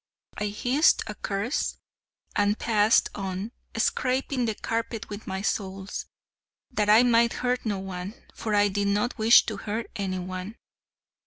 [0.35, 1.77] I hissed a curse,
[2.35, 6.07] and passed on, scraping the carpet with my soles,
[6.71, 10.55] that I might hurt no one: for I did not wish to hurt any one.